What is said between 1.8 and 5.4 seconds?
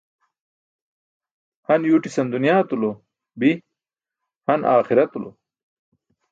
yuwṭisan dunyaatulo bi, han aaxiratulo.